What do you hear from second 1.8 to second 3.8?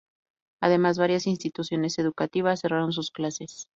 educativas cerraron sus clases.